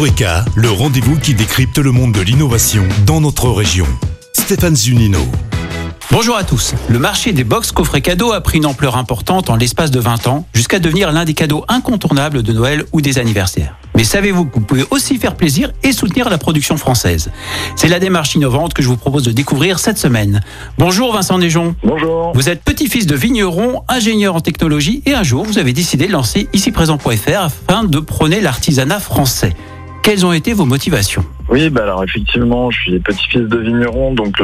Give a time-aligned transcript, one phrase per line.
[0.00, 3.84] Eureka, le rendez-vous qui décrypte le monde de l'innovation dans notre région.
[4.32, 5.18] Stéphane Zunino.
[6.10, 6.72] Bonjour à tous.
[6.88, 10.26] Le marché des box coffrets cadeaux a pris une ampleur importante en l'espace de 20
[10.26, 13.76] ans, jusqu'à devenir l'un des cadeaux incontournables de Noël ou des anniversaires.
[13.94, 17.30] Mais savez-vous que vous pouvez aussi faire plaisir et soutenir la production française?
[17.76, 20.40] C'est la démarche innovante que je vous propose de découvrir cette semaine.
[20.78, 21.74] Bonjour Vincent Nejon.
[21.84, 22.32] Bonjour.
[22.32, 26.12] Vous êtes petit-fils de vigneron, ingénieur en technologie et un jour vous avez décidé de
[26.12, 29.54] lancer ici présent.fr afin de prôner l'artisanat français.
[30.02, 31.24] Quelles ont été vos motivations?
[31.50, 34.36] Oui, bah alors effectivement, je suis petit-fils de vigneron, donc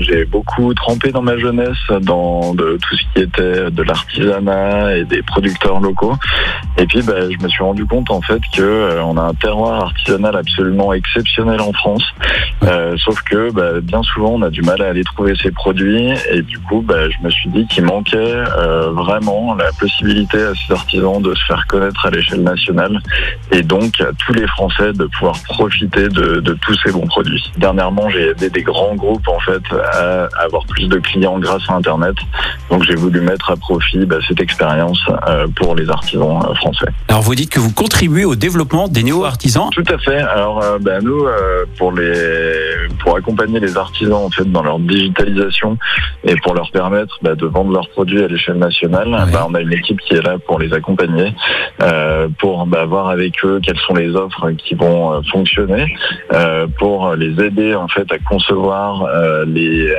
[0.00, 5.04] j'ai beaucoup trempé dans ma jeunesse dans de, tout ce qui était de l'artisanat et
[5.04, 6.14] des producteurs locaux.
[6.78, 9.34] Et puis, bah, je me suis rendu compte en fait que euh, on a un
[9.34, 12.04] terroir artisanal absolument exceptionnel en France.
[12.62, 16.12] Euh, sauf que bah, bien souvent, on a du mal à aller trouver ces produits.
[16.30, 20.72] Et du coup, je me suis dit qu'il manquait euh, vraiment la possibilité à ces
[20.72, 23.00] artisans de se faire connaître à l'échelle nationale,
[23.50, 27.42] et donc à tous les Français de pouvoir profiter de, tous ces bons produits.
[27.56, 31.74] Dernièrement, j'ai aidé des grands groupes en fait à avoir plus de clients grâce à
[31.74, 32.16] Internet.
[32.70, 36.86] Donc j'ai voulu mettre à profit bah, cette expérience euh, pour les artisans euh, français.
[37.08, 40.18] Alors vous dites que vous contribuez au développement des néo-artisans Tout à fait.
[40.18, 41.24] Alors euh, bah, nous,
[41.78, 42.52] pour les
[43.02, 45.78] pour accompagner les artisans en fait dans leur digitalisation
[46.24, 49.08] et pour leur permettre bah, de vendre leurs produits à l'échelle nationale,
[49.48, 51.34] on a une équipe qui est là pour les accompagner,
[52.38, 55.86] pour voir avec eux quelles sont les offres qui vont fonctionner euh,
[56.78, 59.94] pour les aider en fait à concevoir euh, les,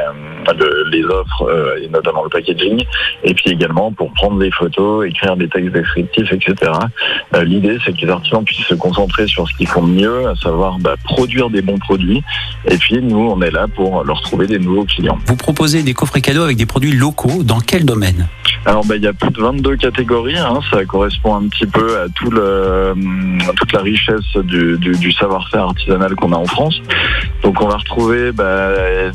[0.48, 2.84] euh, les offres et notamment le packaging,
[3.24, 6.72] et puis également pour prendre des photos, écrire des textes descriptifs, etc.
[7.44, 10.78] L'idée c'est que les artisans puissent se concentrer sur ce qu'ils font mieux, à savoir
[10.80, 12.22] bah, produire des bons produits,
[12.66, 15.18] et puis nous on est là pour leur trouver des nouveaux clients.
[15.26, 18.28] Vous proposez des coffrets cadeaux avec des produits locaux, dans quel domaine?
[18.66, 20.38] Alors, bah, il y a plus de 22 catégories.
[20.38, 20.60] Hein.
[20.72, 22.94] Ça correspond un petit peu à tout le,
[23.58, 26.82] toute la richesse du, du, du savoir-faire artisanal qu'on a en France.
[27.44, 28.70] Donc, on va retrouver bah,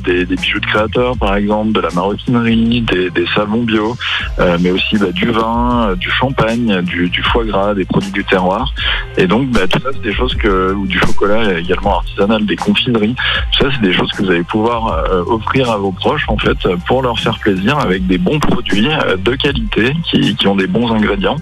[0.04, 3.96] des, des, bijoux de créateurs, par exemple, de la maroquinerie, des, des savons bio,
[4.38, 8.24] euh, mais aussi bah, du vin, du champagne, du, du, foie gras, des produits du
[8.24, 8.72] terroir.
[9.16, 12.56] Et donc, bah, tout ça, c'est des choses que, ou du chocolat également artisanal, des
[12.56, 13.16] confiseries.
[13.52, 16.38] Tout ça, c'est des choses que vous allez pouvoir euh, offrir à vos proches, en
[16.38, 20.56] fait, pour leur faire plaisir avec des bons produits euh, de qualité, qui, qui, ont
[20.56, 21.36] des bons ingrédients,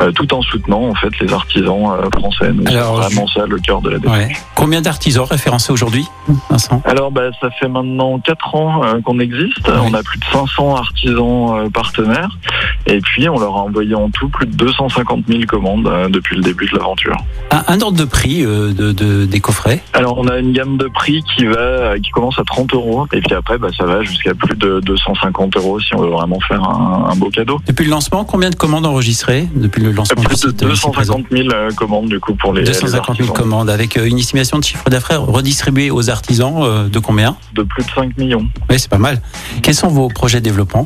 [0.00, 2.50] euh, tout en soutenant en fait les artisans euh, français.
[2.66, 4.42] C'est vraiment ça le cœur de la démarche.
[4.68, 6.04] Combien d'artisans référencés aujourd'hui,
[6.50, 9.66] Vincent Alors bah, ça fait maintenant 4 ans euh, qu'on existe.
[9.66, 12.36] On a plus de 500 artisans partenaires.
[12.84, 16.42] Et puis on leur a envoyé en tout plus de 250 000 commandes depuis le
[16.42, 17.16] début de l'aventure.
[17.50, 18.92] Un, ordre de prix de,
[19.24, 22.74] des coffrets Alors on a une gamme de prix qui va qui commence à 30
[22.74, 26.10] euros et puis après bah, ça va jusqu'à plus de 250 euros si on veut
[26.10, 27.58] vraiment faire un, un beau cadeau.
[27.66, 31.70] Depuis le lancement, combien de commandes enregistrées depuis le lancement Plus de 250 000 euh,
[31.72, 35.22] commandes du coup pour les 250 000 commandes avec euh, une estimation de chiffre d'affaires
[35.22, 38.46] redistribué aux artisans euh, de combien De plus de 5 millions.
[38.70, 39.20] Oui, c'est pas mal.
[39.62, 40.84] Quels sont vos projets de développement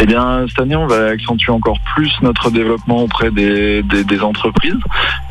[0.00, 4.76] eh bien, cette année, on va accentuer encore plus notre développement auprès des, des, entreprises.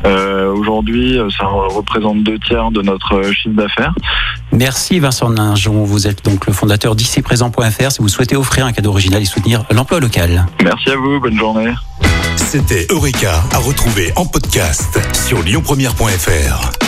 [0.04, 3.94] Euh, Aujourd'hui, ça représente deux tiers de notre chiffre d'affaires.
[4.52, 5.84] Merci Vincent Ninjon.
[5.84, 9.64] Vous êtes donc le fondateur d'ici-présent.fr si vous souhaitez offrir un cadeau original et soutenir
[9.70, 10.44] l'emploi local.
[10.62, 11.18] Merci à vous.
[11.18, 11.72] Bonne journée.
[12.36, 16.87] C'était Eureka à retrouver en podcast sur lyonpremière.fr.